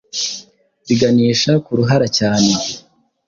biganisha 0.87 1.51
ku 1.65 1.71
ruhara 1.79 2.07
cyane 2.17 2.51